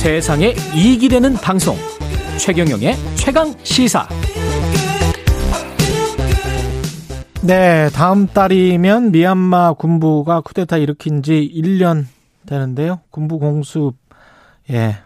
세상에 0.00 0.54
이익이 0.74 1.10
되는 1.10 1.34
방송 1.34 1.76
최경영의 2.38 2.94
최강 3.16 3.54
시사 3.62 4.08
네, 7.42 7.90
다음 7.90 8.26
달이면 8.26 9.12
미얀마 9.12 9.74
군부가 9.74 10.40
쿠데타 10.40 10.78
일으킨 10.78 11.22
지 11.22 11.52
1년 11.54 12.06
되는데요. 12.46 13.00
군부 13.10 13.38
공습, 13.38 13.92
예. 14.70 14.96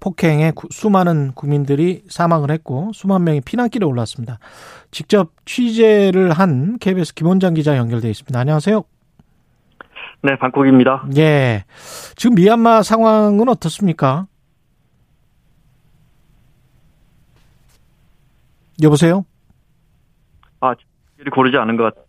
폭행에 0.00 0.50
수많은 0.70 1.30
국민들이 1.36 2.02
사망을 2.08 2.50
했고, 2.50 2.90
수만 2.92 3.22
명이 3.22 3.42
피난길에 3.42 3.86
올랐습니다. 3.86 4.40
직접 4.90 5.30
취재를 5.44 6.32
한 6.32 6.76
KBS 6.80 7.14
김원장 7.14 7.54
기자 7.54 7.76
연결돼 7.76 8.10
있습니다. 8.10 8.36
안녕하세요. 8.36 8.82
네, 10.22 10.36
방콕입니다. 10.38 11.06
예. 11.16 11.64
지금 12.16 12.34
미얀마 12.34 12.82
상황은 12.82 13.48
어떻습니까? 13.48 14.26
여보세요? 18.82 19.24
아, 20.60 20.74
고르지 21.32 21.56
않은 21.56 21.76
것 21.76 21.84
같아요. 21.84 22.04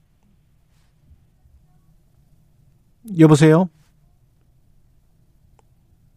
여보세요? 3.18 3.70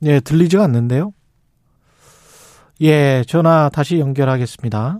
예, 0.02 0.20
들리지가 0.20 0.64
않는데요? 0.64 1.12
예, 2.80 3.22
전화 3.26 3.68
다시 3.68 3.98
연결하겠습니다. 4.00 4.98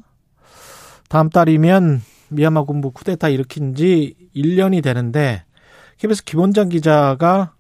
다음 1.08 1.28
달이면 1.28 2.00
미얀마 2.30 2.62
군부 2.64 2.90
쿠데타 2.92 3.28
일으킨 3.28 3.74
지 3.74 4.16
1년이 4.34 4.82
되는데, 4.82 5.43
KBS 5.98 6.24
김원장 6.24 6.68
기자가 6.68 7.52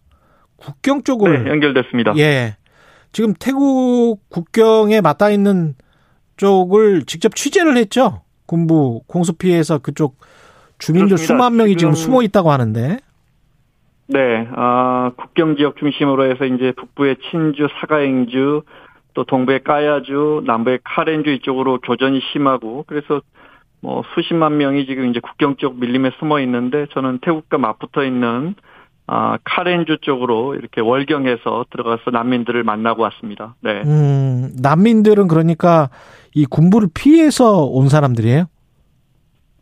국경 0.56 1.02
쪽을. 1.02 1.44
네, 1.44 1.50
연결됐습니다. 1.50 2.16
예. 2.18 2.56
지금 3.12 3.34
태국 3.38 4.18
국경에 4.28 5.00
맞닿아 5.00 5.30
있는 5.30 5.74
쪽을 6.36 7.04
직접 7.06 7.34
취재를 7.34 7.76
했죠? 7.76 8.22
군부 8.46 9.02
공수 9.06 9.34
피해서 9.34 9.78
그쪽 9.78 10.18
주민들 10.78 11.16
그렇습니다. 11.16 11.34
수만 11.34 11.56
명이 11.56 11.76
지금, 11.76 11.92
지금 11.92 11.94
숨어 11.94 12.22
있다고 12.22 12.50
하는데. 12.50 12.98
네, 14.06 14.48
아, 14.54 15.12
국경 15.16 15.56
지역 15.56 15.76
중심으로 15.76 16.30
해서 16.30 16.44
이제 16.44 16.72
북부의 16.72 17.16
친주, 17.30 17.68
사가행주, 17.80 18.62
또 19.14 19.24
동부의 19.24 19.62
까야주, 19.64 20.42
남부의 20.44 20.80
카렌주 20.84 21.30
이쪽으로 21.30 21.80
교전이 21.80 22.20
심하고 22.32 22.84
그래서 22.86 23.22
뭐 23.84 24.02
수십만 24.14 24.56
명이 24.56 24.86
지금 24.86 25.10
이제 25.10 25.20
국경 25.20 25.56
쪽 25.56 25.78
밀림에 25.78 26.12
숨어 26.18 26.40
있는데 26.40 26.86
저는 26.94 27.18
태국과 27.20 27.58
맞붙어 27.58 28.02
있는 28.02 28.54
아, 29.06 29.36
카렌주 29.44 29.98
쪽으로 30.00 30.54
이렇게 30.54 30.80
월경해서 30.80 31.66
들어가서 31.68 32.10
난민들을 32.10 32.64
만나고 32.64 33.02
왔습니다. 33.02 33.54
네. 33.60 33.82
음, 33.84 34.52
난민들은 34.62 35.28
그러니까 35.28 35.90
이 36.34 36.46
군부를 36.46 36.88
피해서 36.94 37.66
온 37.66 37.90
사람들이에요? 37.90 38.46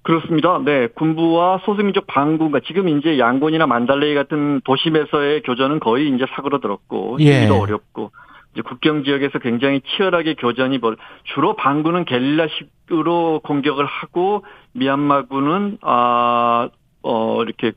그렇습니다. 0.03 0.61
네. 0.65 0.87
군부와 0.87 1.63
소수민족 1.65 2.07
반군과 2.07 2.61
지금 2.65 2.89
이제 2.89 3.19
양곤이나 3.19 3.67
만달레이 3.67 4.15
같은 4.15 4.61
도심에서의 4.63 5.43
교전은 5.43 5.81
거의 5.81 6.09
이제 6.15 6.27
사그러들었고, 6.37 7.17
예. 7.21 7.49
도 7.49 7.61
어렵고, 7.61 8.13
국경 8.61 9.05
지역에서 9.05 9.39
굉장히 9.39 9.81
치열하게 9.81 10.35
교전이 10.35 10.79
벌, 10.79 10.97
주로 11.25 11.55
반군은 11.55 12.05
겔릴라식으로 12.05 13.41
공격을 13.45 13.87
하고, 13.87 14.45
미얀마군은, 14.75 15.79
아, 15.81 16.69
어, 17.03 17.43
이렇게 17.43 17.73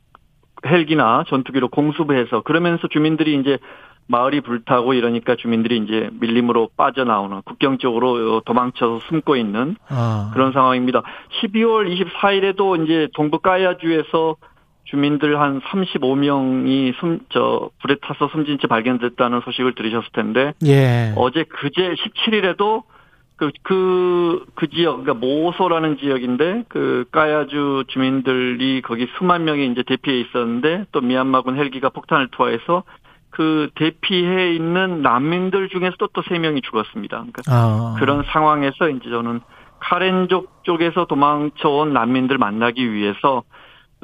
헬기나 0.65 1.23
전투기로 1.27 1.69
공습해서 1.69 2.41
그러면서 2.41 2.87
주민들이 2.87 3.39
이제 3.39 3.57
마을이 4.07 4.41
불타고 4.41 4.93
이러니까 4.93 5.35
주민들이 5.35 5.77
이제 5.77 6.09
밀림으로 6.19 6.69
빠져나오는 6.77 7.41
국경 7.43 7.79
쪽으로 7.79 8.41
도망쳐서 8.41 8.99
숨고 9.09 9.35
있는 9.35 9.75
아. 9.89 10.31
그런 10.33 10.51
상황입니다. 10.51 11.01
12월 11.41 11.89
24일에도 11.89 12.83
이제 12.83 13.07
동부 13.15 13.39
까야주에서 13.39 14.35
주민들 14.85 15.39
한 15.39 15.61
35명이 15.61 16.93
숨, 16.99 17.19
저, 17.29 17.69
불에 17.81 17.95
타서 18.01 18.29
숨진 18.29 18.57
채 18.59 18.67
발견됐다는 18.67 19.41
소식을 19.45 19.75
들으셨을 19.75 20.09
텐데. 20.13 20.53
예. 20.65 21.13
어제 21.15 21.43
그제 21.43 21.95
17일에도 21.95 22.83
그, 23.37 23.51
그, 23.63 24.45
그 24.55 24.69
지역, 24.69 25.03
그러니까 25.03 25.13
모소라는 25.13 25.97
지역인데, 25.97 26.63
그, 26.69 27.05
까야주 27.11 27.83
주민들이 27.89 28.81
거기 28.81 29.07
수만 29.17 29.43
명이 29.43 29.67
이제 29.71 29.83
대피해 29.85 30.19
있었는데, 30.21 30.85
또 30.93 31.01
미얀마군 31.01 31.57
헬기가 31.57 31.89
폭탄을 31.89 32.29
투하해서 32.31 32.83
그 33.31 33.69
대피해 33.75 34.53
있는 34.53 35.01
난민들 35.01 35.67
중에서도 35.67 36.07
또 36.07 36.21
세 36.29 36.39
명이 36.39 36.61
죽었습니다. 36.61 37.17
그러니까 37.17 37.41
아. 37.49 37.95
그런 37.99 38.23
상황에서 38.23 38.89
이제 38.89 39.09
저는 39.09 39.41
카렌족 39.79 40.63
쪽에서 40.63 41.05
도망쳐온 41.05 41.91
난민들 41.91 42.37
만나기 42.37 42.93
위해서 42.93 43.43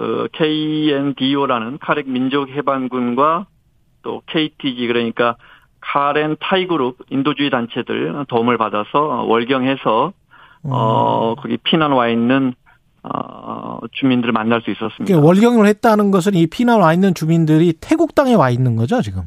어, 0.01 0.25
KNDO라는 0.31 1.77
카렉 1.79 2.09
민족 2.09 2.49
해방군과 2.49 3.45
또 4.01 4.23
KTG 4.25 4.87
그러니까 4.87 5.35
카렌 5.79 6.35
타이그룹 6.39 6.97
인도주의 7.11 7.51
단체들 7.51 8.25
도움을 8.27 8.57
받아서 8.57 9.25
월경해서 9.27 10.13
어 10.63 11.35
거기 11.39 11.57
피난 11.57 11.91
와 11.91 12.07
있는 12.07 12.53
어, 13.03 13.79
주민들을 13.91 14.31
만날 14.31 14.61
수 14.61 14.71
있었습니다. 14.71 15.05
그러니까 15.05 15.27
월경을 15.27 15.65
했다는 15.67 16.11
것은 16.11 16.33
이 16.35 16.47
피난 16.47 16.79
와 16.79 16.93
있는 16.93 17.13
주민들이 17.13 17.73
태국 17.79 18.15
땅에 18.15 18.33
와 18.33 18.49
있는 18.49 18.75
거죠, 18.75 19.01
지금? 19.01 19.23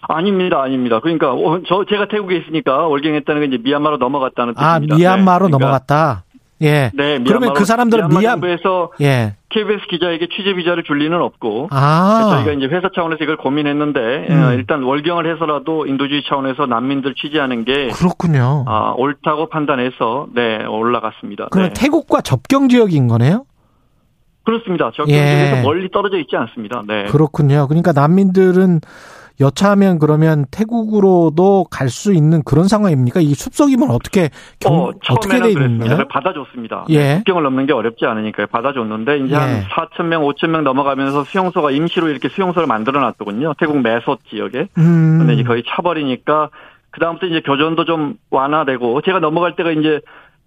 아닙니다, 0.00 0.62
아닙니다. 0.62 1.00
그러니까 1.00 1.34
저 1.68 1.84
제가 1.84 2.06
태국에 2.08 2.36
있으니까 2.38 2.86
월경했다는 2.86 3.40
게 3.42 3.46
이제 3.48 3.62
미얀마로 3.62 3.98
넘어갔다는 3.98 4.54
아, 4.56 4.78
뜻입니다. 4.78 4.94
아, 4.94 4.98
미얀마로 4.98 5.46
네. 5.46 5.50
그러니까 5.50 5.58
넘어갔다. 5.58 6.24
예. 6.62 6.90
네, 6.94 7.18
그러면 7.24 7.54
그 7.54 7.64
사람들은 7.64 8.08
미얀마에서 8.08 8.92
예. 9.00 9.36
KBS 9.50 9.86
기자에게 9.88 10.28
취재 10.28 10.54
비자를 10.54 10.84
줄 10.84 10.98
리는 10.98 11.18
없고 11.20 11.68
아. 11.70 12.30
저희가 12.34 12.52
이제 12.52 12.66
회사 12.66 12.90
차원에서 12.94 13.24
이걸 13.24 13.36
고민했는데 13.38 14.26
음. 14.30 14.52
일단 14.54 14.82
월경을 14.82 15.32
해서라도 15.32 15.86
인도주의 15.86 16.22
차원에서 16.28 16.66
난민들 16.66 17.14
취재하는 17.14 17.64
게 17.64 17.88
그렇군요. 17.88 18.64
아, 18.66 18.92
옳다고 18.96 19.48
판단해서 19.48 20.26
네 20.34 20.64
올라갔습니다. 20.66 21.48
그럼 21.50 21.68
네. 21.68 21.72
태국과 21.74 22.20
접경 22.20 22.68
지역인 22.68 23.08
거네요? 23.08 23.44
그렇습니다. 24.44 24.90
접경 24.94 25.06
지역에서 25.06 25.58
예. 25.58 25.62
멀리 25.62 25.90
떨어져 25.90 26.18
있지 26.18 26.36
않습니다. 26.36 26.82
네. 26.86 27.04
그렇군요. 27.04 27.66
그러니까 27.68 27.92
난민들은 27.92 28.80
여차하면 29.40 29.98
그러면 29.98 30.44
태국으로도 30.50 31.66
갈 31.70 31.88
수 31.88 32.12
있는 32.12 32.42
그런 32.42 32.68
상황입니까? 32.68 33.20
이 33.20 33.32
숲속이면 33.34 33.90
어떻게 33.90 34.28
경, 34.60 34.74
어, 34.74 34.92
어떻게 35.10 35.40
돼 35.40 35.50
있나요? 35.52 36.06
받아줬습니다. 36.08 36.84
예. 36.90 37.16
국경을 37.18 37.42
넘는 37.44 37.66
게 37.66 37.72
어렵지 37.72 38.04
않으니까요. 38.04 38.46
받아줬는데 38.48 39.18
이제 39.20 39.34
예. 39.34 39.38
한 39.38 39.62
4천 39.64 40.04
명, 40.04 40.22
5천 40.22 40.48
명 40.50 40.64
넘어가면서 40.64 41.24
수용소가 41.24 41.70
임시로 41.70 42.08
이렇게 42.08 42.28
수용소를 42.28 42.66
만들어 42.66 43.00
놨더군요. 43.00 43.54
태국 43.58 43.80
매소 43.80 44.18
지역에. 44.28 44.68
음. 44.76 45.18
근데 45.18 45.32
이제 45.34 45.42
거의 45.44 45.62
차버리니까 45.66 46.50
그 46.90 47.00
다음부터 47.00 47.26
이제 47.26 47.40
교전도 47.40 47.84
좀 47.86 48.14
완화되고 48.30 49.00
제가 49.02 49.18
넘어갈 49.20 49.56
때가 49.56 49.70
이제 49.70 50.00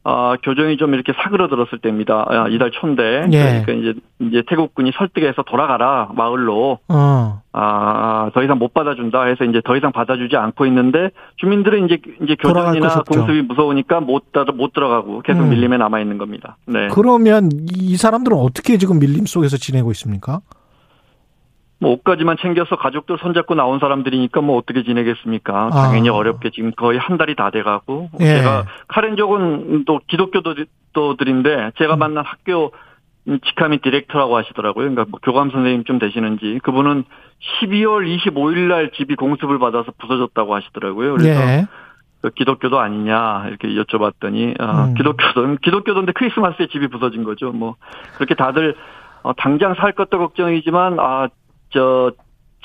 어, 0.03 0.33
교정이 0.41 0.77
좀 0.77 0.93
이렇게 0.95 1.13
사그러들었을 1.13 1.79
때입니다. 1.79 2.25
아, 2.27 2.47
이달 2.49 2.71
초인데. 2.71 3.27
예. 3.31 3.63
그러니까 3.63 3.71
이제, 3.73 3.93
이제 4.19 4.43
태국군이 4.47 4.91
설득해서 4.97 5.43
돌아가라, 5.43 6.09
마을로. 6.15 6.79
어. 6.87 7.41
아, 7.53 8.31
더 8.33 8.43
이상 8.43 8.57
못 8.57 8.73
받아준다 8.73 9.25
해서 9.25 9.43
이제 9.43 9.61
더 9.63 9.75
이상 9.75 9.91
받아주지 9.91 10.35
않고 10.35 10.65
있는데, 10.67 11.11
주민들은 11.35 11.85
이제, 11.85 11.99
이제 12.23 12.35
교정이나 12.35 13.03
공습이 13.03 13.43
무서우니까 13.43 13.99
못, 13.99 14.31
따, 14.31 14.43
못 14.43 14.73
들어가고 14.73 15.21
계속 15.21 15.41
음. 15.41 15.49
밀림에 15.49 15.77
남아있는 15.77 16.17
겁니다. 16.17 16.57
네. 16.65 16.87
그러면 16.91 17.51
이 17.69 17.95
사람들은 17.95 18.35
어떻게 18.37 18.77
지금 18.77 18.97
밀림 18.97 19.27
속에서 19.27 19.57
지내고 19.57 19.91
있습니까? 19.91 20.41
뭐 21.81 21.93
옷까지만 21.93 22.37
챙겨서 22.39 22.75
가족들 22.75 23.17
손잡고 23.17 23.55
나온 23.55 23.79
사람들이니까 23.79 24.39
뭐 24.41 24.55
어떻게 24.55 24.83
지내겠습니까? 24.83 25.71
당연히 25.71 26.09
아. 26.09 26.13
어렵게 26.13 26.51
지금 26.51 26.71
거의 26.71 26.99
한 26.99 27.17
달이 27.17 27.35
다 27.35 27.49
돼가고 27.49 28.11
예. 28.19 28.37
제가 28.37 28.65
카렌족은 28.87 29.85
또 29.85 29.99
기독교도들인데 30.07 31.71
제가 31.79 31.95
음. 31.95 31.99
만난 31.99 32.23
학교 32.23 32.71
직함이 33.47 33.79
디렉터라고 33.79 34.37
하시더라고요. 34.37 34.89
그러니까 34.89 35.05
뭐 35.09 35.19
교감 35.23 35.49
선생님 35.49 35.83
좀 35.85 35.97
되시는지 35.97 36.59
그분은 36.61 37.03
12월 37.63 38.05
25일 38.05 38.67
날 38.67 38.91
집이 38.91 39.15
공습을 39.15 39.57
받아서 39.57 39.91
부서졌다고 39.97 40.53
하시더라고요. 40.53 41.15
그래서 41.15 41.41
예. 41.41 41.65
그 42.21 42.29
기독교도 42.29 42.79
아니냐 42.79 43.45
이렇게 43.47 43.69
여쭤봤더니 43.69 44.61
어, 44.61 44.85
음. 44.85 44.93
기독교도 44.93 45.55
기독교도인데 45.63 46.11
크리스마스에 46.11 46.67
집이 46.67 46.89
부서진 46.89 47.23
거죠. 47.23 47.51
뭐 47.51 47.75
그렇게 48.17 48.35
다들 48.35 48.75
어, 49.23 49.33
당장 49.33 49.73
살 49.75 49.93
것도 49.93 50.19
걱정이지만 50.19 50.99
아 50.99 51.27
저, 51.73 52.11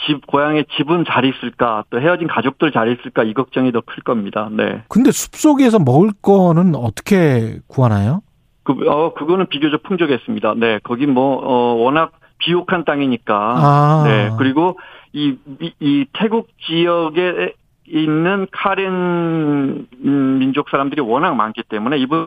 집, 0.07 0.27
고향에 0.27 0.65
집은 0.77 1.05
잘 1.07 1.25
있을까, 1.25 1.85
또 1.91 2.01
헤어진 2.01 2.29
가족들 2.29 2.71
잘 2.73 2.93
있을까, 2.93 3.23
이 3.25 3.33
걱정이 3.35 3.73
더 3.73 3.81
클 3.81 4.03
겁니다. 4.03 4.49
네. 4.53 4.83
근데 4.89 5.11
숲 5.11 5.35
속에서 5.37 5.79
먹을 5.79 6.11
거는 6.23 6.75
어떻게 6.75 7.59
구하나요? 7.67 8.23
그, 8.63 8.73
어, 8.89 9.15
그거는 9.15 9.47
비교적 9.49 9.83
풍족했습니다. 9.85 10.55
네. 10.57 10.81
거기 10.83 11.07
뭐, 11.07 11.39
어, 11.43 11.75
워낙 11.83 12.13
비옥한 12.39 12.85
땅이니까. 12.85 13.35
아. 13.35 14.03
네. 14.07 14.31
그리고 14.39 14.79
이, 15.13 15.37
이 15.81 16.05
태국 16.13 16.49
지역에 16.67 17.55
있는 17.89 18.47
카렌 18.53 19.87
음, 20.05 20.39
민족 20.39 20.69
사람들이 20.69 21.01
워낙 21.01 21.35
많기 21.35 21.63
때문에 21.63 21.97
이분 21.99 22.27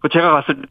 그 0.00 0.08
제가 0.12 0.32
갔을 0.32 0.60
때 0.60 0.68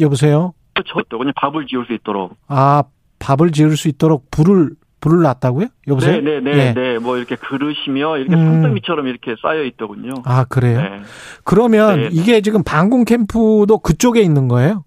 여보세요. 0.00 0.52
저 0.86 1.16
그냥 1.16 1.32
밥을 1.36 1.66
지을 1.66 1.86
수 1.86 1.92
있도록. 1.92 2.36
아 2.48 2.82
밥을 3.18 3.52
지을 3.52 3.76
수 3.76 3.88
있도록 3.88 4.30
불을 4.30 4.70
불을 5.00 5.22
놨다고요? 5.22 5.66
여보세요? 5.86 6.20
네네네. 6.20 6.40
네, 6.40 6.56
네, 6.56 6.74
네. 6.74 6.74
네, 6.74 6.98
뭐 6.98 7.16
이렇게 7.16 7.36
그릇이며 7.36 8.18
이렇게 8.18 8.34
음. 8.34 8.44
산더미처럼 8.44 9.06
이렇게 9.06 9.36
쌓여 9.40 9.62
있더군요. 9.62 10.14
아 10.24 10.44
그래요? 10.44 10.80
네. 10.80 11.02
그러면 11.44 12.00
네. 12.00 12.08
이게 12.10 12.40
지금 12.40 12.62
방공 12.64 13.04
캠프도 13.04 13.78
그쪽에 13.78 14.20
있는 14.20 14.48
거예요? 14.48 14.84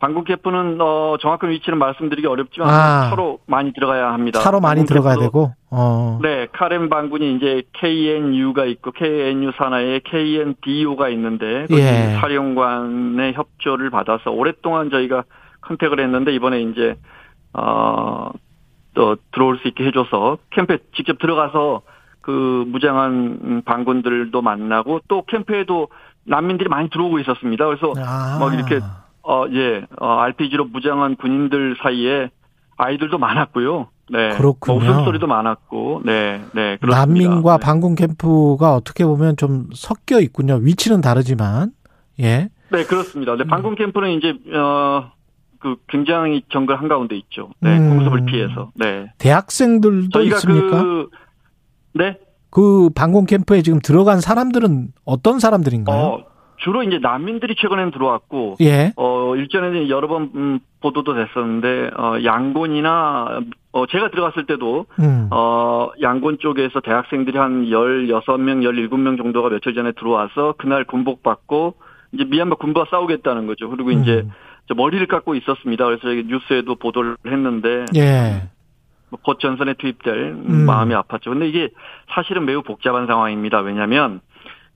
방공 0.00 0.24
캠프는 0.24 0.78
어 0.80 1.16
정확한 1.20 1.50
위치는 1.50 1.78
말씀드리기 1.78 2.26
어렵지만 2.26 2.68
아. 2.68 3.08
차로 3.08 3.38
많이 3.46 3.72
들어가야 3.72 4.12
합니다. 4.12 4.40
차로 4.40 4.60
많이 4.60 4.84
들어가야 4.84 5.16
되고. 5.16 5.52
어. 5.70 6.18
네, 6.22 6.46
카렘 6.52 6.88
방군이 6.88 7.36
이제 7.36 7.62
KNU가 7.72 8.66
있고 8.66 8.90
KNU 8.90 9.52
산하에 9.56 10.00
KNDU가 10.04 11.08
있는데 11.10 11.66
그 11.68 11.78
예. 11.78 12.16
사령관의 12.20 13.32
협조를 13.32 13.90
받아서 13.90 14.30
오랫동안 14.30 14.90
저희가 14.90 15.24
컨택을 15.62 16.00
했는데 16.00 16.34
이번에 16.34 16.60
이제 16.60 16.96
어 17.54 18.30
또 18.94 19.16
들어올 19.32 19.58
수 19.58 19.68
있게 19.68 19.84
해줘서 19.84 20.38
캠프에 20.50 20.78
직접 20.96 21.18
들어가서 21.18 21.82
그 22.20 22.64
무장한 22.68 23.62
반군들도 23.64 24.40
만나고 24.40 25.00
또 25.08 25.24
캠프에도 25.26 25.88
난민들이 26.24 26.68
많이 26.68 26.88
들어오고 26.88 27.18
있었습니다. 27.18 27.66
그래서 27.66 27.92
아. 27.98 28.38
막 28.40 28.54
이렇게 28.54 28.80
어 29.22 29.46
예 29.52 29.84
어, 30.00 30.20
RPG로 30.20 30.66
무장한 30.66 31.16
군인들 31.16 31.76
사이에 31.82 32.30
아이들도 32.76 33.18
많았고요. 33.18 33.88
네. 34.10 34.30
그렇군요. 34.36 34.80
뭐 34.80 34.84
웃음소리도 34.84 35.26
많았고, 35.26 36.02
네, 36.04 36.44
네. 36.52 36.76
그렇습니다. 36.76 37.06
난민과 37.06 37.56
네. 37.56 37.64
반군 37.64 37.94
캠프가 37.94 38.74
어떻게 38.74 39.06
보면 39.06 39.38
좀 39.38 39.68
섞여 39.72 40.20
있군요. 40.20 40.56
위치는 40.56 41.00
다르지만, 41.00 41.70
예. 42.20 42.50
네, 42.70 42.84
그렇습니다. 42.84 43.34
네, 43.36 43.44
반군 43.44 43.76
캠프는 43.76 44.10
이제 44.10 44.34
어 44.54 45.10
그 45.64 45.76
굉장히 45.88 46.42
정글 46.50 46.78
한가운데 46.78 47.16
있죠. 47.16 47.48
네, 47.60 47.78
음. 47.78 47.88
공습을 47.88 48.26
피해서. 48.26 48.70
네. 48.74 49.10
대학생들도 49.16 50.22
있습니까? 50.24 50.82
그, 50.82 51.08
네. 51.94 52.18
그 52.50 52.90
방공 52.94 53.24
캠프에 53.24 53.62
지금 53.62 53.78
들어간 53.82 54.20
사람들은 54.20 54.88
어떤 55.06 55.38
사람들인가요? 55.38 55.98
어, 55.98 56.24
주로 56.58 56.82
이제 56.82 56.98
난민들이 57.00 57.54
최근에는 57.56 57.92
들어왔고, 57.92 58.56
예. 58.60 58.92
어 58.96 59.34
일전에는 59.36 59.88
여러 59.88 60.06
번 60.06 60.30
음, 60.34 60.60
보도도 60.82 61.14
됐었는데, 61.14 61.92
어 61.96 62.16
양곤이나 62.22 63.40
어 63.72 63.86
제가 63.86 64.10
들어갔을 64.10 64.44
때도 64.44 64.84
음. 65.00 65.28
어 65.30 65.88
양곤 66.02 66.40
쪽에서 66.40 66.80
대학생들이 66.80 67.38
한 67.38 67.64
16명, 67.64 68.62
17명 68.62 69.16
정도가 69.16 69.48
며칠 69.48 69.74
전에 69.74 69.92
들어와서 69.92 70.56
그날 70.58 70.84
군복 70.84 71.22
받고 71.22 71.76
이제 72.12 72.24
미얀마 72.24 72.56
군부와 72.56 72.86
싸우겠다는 72.90 73.46
거죠. 73.46 73.70
그리고 73.70 73.90
음. 73.90 74.02
이제 74.02 74.26
머리를 74.74 75.06
깎고 75.06 75.34
있었습니다. 75.34 75.84
그래서 75.84 76.08
뉴스에도 76.08 76.76
보도를 76.76 77.16
했는데 77.26 77.84
예. 77.96 78.48
곧뭐 79.10 79.36
전선에 79.38 79.74
투입될 79.74 80.14
음. 80.14 80.66
마음이 80.66 80.94
아팠죠. 80.94 81.24
근데 81.24 81.48
이게 81.48 81.68
사실은 82.14 82.44
매우 82.46 82.62
복잡한 82.62 83.06
상황입니다. 83.06 83.60
왜냐하면 83.60 84.20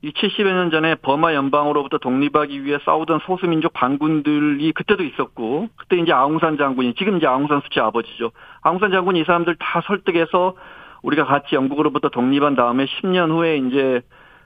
이 0.01 0.11
70여 0.11 0.45
년 0.45 0.71
전에 0.71 0.95
버마 0.95 1.33
연방으로부터 1.33 1.97
독립하기 1.97 2.63
위해 2.63 2.77
싸우던 2.85 3.19
소수민족 3.25 3.73
반군들이 3.73 4.71
그때도 4.71 5.03
있었고 5.03 5.67
그때 5.75 5.97
이제 5.97 6.13
아웅산 6.13 6.57
장군이 6.57 6.95
지금 6.95 7.17
이제 7.17 7.27
아웅산 7.27 7.61
수치 7.63 7.79
아버지죠. 7.81 8.31
아웅산 8.61 8.91
장군이 8.91 9.21
이 9.21 9.23
사람들 9.25 9.57
다 9.59 9.81
설득해서 9.85 10.55
우리가 11.01 11.25
같이 11.25 11.55
영국으로부터 11.55 12.09
독립한 12.09 12.55
다음에 12.55 12.85
10년 12.85 13.29
후에 13.31 13.57
이제 13.57 14.01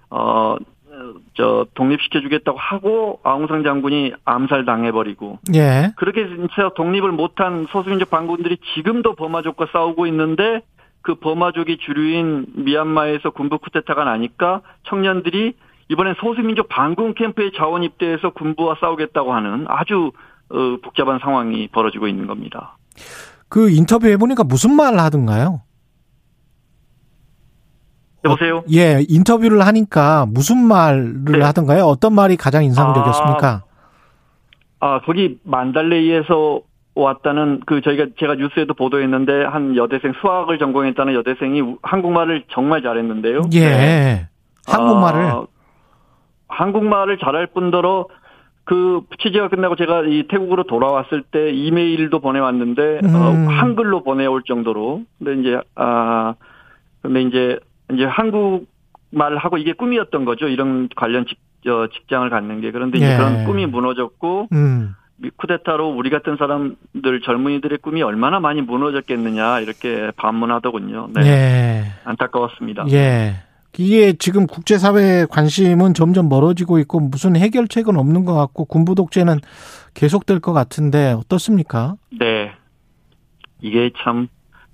어 0.10 0.56
저 1.36 1.66
독립시켜주겠다고 1.74 2.58
하고 2.58 3.20
아웅산 3.24 3.64
장군이 3.64 4.14
암살 4.26 4.66
당해버리고 4.66 5.40
예. 5.56 5.94
그렇게 5.96 6.28
진짜 6.28 6.72
독립을 6.76 7.12
못한 7.12 7.68
소수민족 7.72 8.10
반군들이 8.10 8.58
지금도 8.76 9.16
버마족과 9.16 9.68
싸우고 9.72 10.08
있는데 10.08 10.62
그 11.02 11.16
버마족이 11.16 11.78
주류인 11.80 12.46
미얀마에서 12.56 13.32
군부 13.32 13.60
쿠데타가 13.60 14.04
나니까 14.06 14.62
청년들이 14.88 15.54
이번엔 15.90 16.16
소수민족 16.20 16.70
반군 16.70 17.14
캠프에 17.14 17.52
자원 17.56 17.84
입대해서 17.84 18.30
군부와 18.32 18.78
싸우겠다고 18.80 19.34
하는 19.34 19.66
아주 19.68 20.12
어, 20.50 20.78
복잡한 20.84 21.20
상황이 21.20 21.68
벌어지고 21.68 22.08
있는 22.08 22.28
겁니다. 22.28 22.78
그 23.50 23.70
인터뷰 23.70 24.08
해보니까 24.08 24.44
무슨 24.44 24.76
말을 24.76 25.00
하던가요? 25.00 25.62
여보세요? 28.26 28.58
어, 28.58 28.64
예, 28.74 29.04
인터뷰를 29.08 29.66
하니까 29.66 30.26
무슨 30.30 30.58
말을 30.58 31.24
네. 31.26 31.42
하던가요? 31.42 31.84
어떤 31.84 32.14
말이 32.14 32.38
가장 32.38 32.64
인상적이었습니까? 32.64 33.64
아, 34.80 34.96
아, 34.96 35.02
거기 35.02 35.40
만달레이에서 35.44 36.62
왔다는 36.96 37.62
그 37.66 37.82
저희가 37.82 38.08
제가 38.20 38.36
뉴스에도 38.36 38.74
보도했는데 38.74 39.46
한 39.46 39.76
여대생 39.76 40.14
수학을 40.22 40.60
전공했다는 40.60 41.14
여대생이 41.16 41.78
한국말을 41.82 42.44
정말 42.52 42.84
잘했는데요. 42.84 43.42
예. 43.54 43.60
네. 43.60 44.28
한국말을 44.68 45.26
아, 45.26 45.46
한국말을 46.48 47.18
잘할 47.18 47.48
뿐더러 47.48 48.08
그 48.66 49.02
취재가 49.22 49.50
끝나고 49.50 49.76
제가 49.76 50.04
이 50.04 50.28
태국으로 50.30 50.64
돌아왔을 50.64 51.24
때 51.24 51.52
이메일도 51.52 52.20
보내왔는데 52.20 53.00
어, 53.04 53.08
음. 53.08 53.16
어, 53.16 53.52
한글로 53.52 54.04
보내올 54.04 54.44
정도로 54.44 55.02
근데 55.18 55.42
이제 55.42 55.60
아 55.76 56.36
근데 57.02 57.24
이제 57.24 57.60
이제 57.96 58.06
한국말 58.06 59.38
하고 59.38 59.58
이게 59.58 59.74
꿈이었던 59.74 60.26
거죠. 60.26 60.48
이런 60.48 60.90
관련 60.96 61.26
직, 61.26 61.38
어, 61.70 61.88
직장을 61.88 62.30
갖는 62.30 62.62
게. 62.62 62.72
그런데 62.72 63.00
예. 63.00 63.18
그런 63.18 63.46
꿈이 63.46 63.66
무너졌고, 63.66 64.50
음. 64.52 64.96
쿠데타로 65.38 65.90
우리 65.90 66.10
같은 66.10 66.36
사람들 66.38 67.22
젊은이들의 67.24 67.78
꿈이 67.80 68.02
얼마나 68.02 68.40
많이 68.40 68.62
무너졌겠느냐 68.62 69.60
이렇게 69.62 70.12
반문하더군요. 70.18 71.10
네. 71.14 71.22
예. 71.26 71.84
안타까웠습니다. 72.04 72.86
예. 72.92 73.36
이게 73.78 74.14
지금 74.14 74.46
국제사회의 74.46 75.26
관심은 75.28 75.94
점점 75.94 76.30
멀어지고 76.30 76.78
있고 76.80 77.00
무슨 77.00 77.36
해결책은 77.36 77.98
없는 77.98 78.26
것 78.26 78.36
같고 78.36 78.66
군부 78.66 78.94
독재는 78.94 79.40
계속될 79.96 80.40
것 80.42 80.54
같은데 80.54 81.14
어떻습니까? 81.14 81.96
네. 82.20 82.52
이게 83.62 83.92
참 84.04 84.28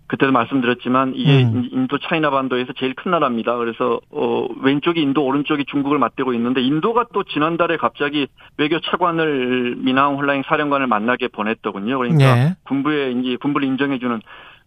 그때도 0.09 0.31
말씀드렸지만 0.31 1.13
이게 1.15 1.43
음. 1.43 1.69
인도 1.71 1.99
차이나 1.99 2.31
반도에서 2.31 2.73
제일 2.73 2.95
큰 2.95 3.11
나라입니다. 3.11 3.55
그래서 3.57 4.01
어 4.09 4.47
왼쪽이 4.61 4.99
인도, 4.99 5.23
오른쪽이 5.23 5.65
중국을 5.65 5.99
맞대고 5.99 6.33
있는데 6.33 6.61
인도가 6.61 7.05
또 7.13 7.23
지난달에 7.23 7.77
갑자기 7.77 8.27
외교 8.57 8.79
차관을 8.79 9.75
미나옹 9.77 10.17
홀라잉 10.17 10.41
사령관을 10.47 10.87
만나게 10.87 11.27
보냈더군요. 11.27 11.99
그러니까 11.99 12.35
네. 12.35 12.55
군부에 12.65 13.11
이제 13.11 13.37
군부를 13.37 13.67
인정해주는 13.67 14.19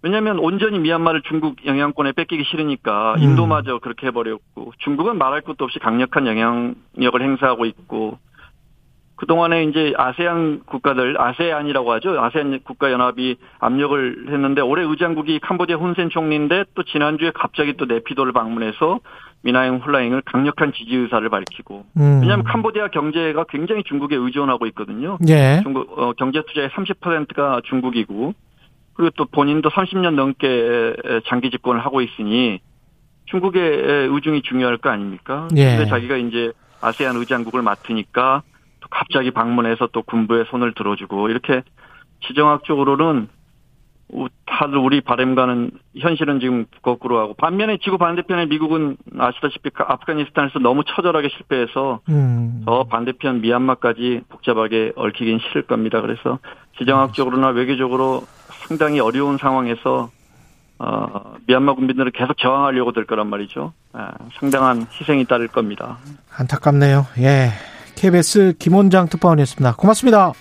왜냐하면 0.02 0.38
온전히 0.38 0.78
미얀마를 0.78 1.22
중국 1.22 1.66
영향권에 1.66 2.12
뺏기기 2.12 2.44
싫으니까 2.44 3.14
음. 3.16 3.22
인도마저 3.22 3.80
그렇게 3.80 4.06
해버렸고 4.06 4.72
중국은 4.78 5.18
말할 5.18 5.40
것도 5.40 5.64
없이 5.64 5.80
강력한 5.80 6.28
영향력을 6.28 7.20
행사하고 7.20 7.64
있고 7.66 8.18
그동안에 9.22 9.62
이제 9.66 9.92
아세안 9.96 10.62
국가들, 10.66 11.14
아세안이라고 11.16 11.92
하죠. 11.92 12.20
아세안 12.20 12.58
국가연합이 12.64 13.36
압력을 13.60 14.26
했는데 14.26 14.62
올해 14.62 14.82
의장국이 14.82 15.38
캄보디아 15.38 15.76
훈센 15.76 16.10
총리인데 16.10 16.64
또 16.74 16.82
지난주에 16.82 17.30
갑자기 17.32 17.74
또 17.76 17.84
네피도를 17.84 18.32
방문해서 18.32 18.98
미나행 19.42 19.76
훌라행을 19.76 20.22
강력한 20.22 20.72
지지 20.72 20.96
의사를 20.96 21.28
밝히고 21.28 21.84
음. 21.98 22.18
왜냐하면 22.20 22.42
캄보디아 22.42 22.88
경제가 22.88 23.44
굉장히 23.48 23.84
중국에 23.84 24.16
의존하고 24.16 24.66
있거든요. 24.66 25.18
예. 25.28 25.60
중국 25.62 25.96
어, 25.96 26.12
경제 26.14 26.42
투자의 26.42 26.68
30%가 26.70 27.60
중국이고 27.66 28.34
그리고 28.94 29.10
또 29.16 29.26
본인도 29.26 29.70
30년 29.70 30.16
넘게 30.16 30.96
장기 31.28 31.50
집권을 31.50 31.84
하고 31.84 32.00
있으니 32.00 32.58
중국의 33.26 34.08
의중이 34.10 34.42
중요할 34.42 34.78
거 34.78 34.90
아닙니까? 34.90 35.46
예. 35.56 35.76
근데 35.76 35.86
자기가 35.86 36.16
이제 36.16 36.50
아세안 36.80 37.14
의장국을 37.14 37.62
맡으니까 37.62 38.42
갑자기 38.92 39.30
방문해서 39.30 39.88
또 39.92 40.02
군부의 40.02 40.44
손을 40.50 40.74
들어주고 40.74 41.30
이렇게 41.30 41.62
지정학적으로는 42.26 43.28
다들 44.46 44.76
우리 44.76 45.00
바램과는 45.00 45.70
현실은 45.98 46.38
지금 46.38 46.66
거꾸로 46.82 47.18
하고 47.18 47.32
반면에 47.32 47.78
지구 47.82 47.96
반대편에 47.96 48.46
미국은 48.46 48.98
아시다시피 49.18 49.70
아프가니스탄에서 49.74 50.58
너무 50.58 50.82
처절하게 50.86 51.30
실패해서 51.30 52.00
음. 52.10 52.62
저 52.66 52.84
반대편 52.90 53.40
미얀마까지 53.40 54.24
복잡하게 54.28 54.92
얽히긴 54.96 55.38
싫을 55.38 55.62
겁니다. 55.62 56.02
그래서 56.02 56.38
지정학적으로나 56.78 57.48
외교적으로 57.48 58.22
상당히 58.68 59.00
어려운 59.00 59.38
상황에서 59.38 60.10
어, 60.78 61.34
미얀마 61.46 61.74
군민들은 61.74 62.12
계속 62.12 62.36
저항하려고 62.36 62.92
될 62.92 63.06
거란 63.06 63.28
말이죠. 63.28 63.72
아, 63.94 64.12
상당한 64.38 64.86
희생이 64.92 65.24
따를 65.24 65.48
겁니다. 65.48 65.96
안타깝네요. 66.36 67.06
예. 67.20 67.71
KBS 67.94 68.54
김원장 68.58 69.08
특파원이었습니다. 69.08 69.74
고맙습니다. 69.76 70.32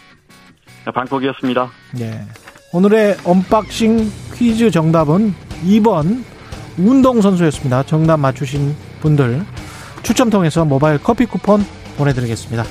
네, 0.86 0.92
방콕이었습니다. 0.92 1.70
네. 1.94 2.26
오늘의 2.74 3.18
unboxing 3.24 4.12
퀴즈 4.34 4.72
정답은 4.72 5.34
2번 5.66 6.24
운동선수였습니다. 6.78 7.84
정답 7.84 8.18
맞추신 8.18 8.76
분들 9.02 9.46
추첨 10.04 10.30
통해서 10.30 10.66
모바일 10.66 10.98
커피 10.98 11.26
쿠폰 11.26 11.64
보내드리겠습니다. 11.98 12.64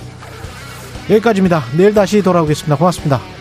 여기까지입니다. 1.10 1.62
내일 1.76 1.94
다시 1.94 2.22
돌아오겠습니다. 2.22 2.76
고맙습니다. 2.76 3.39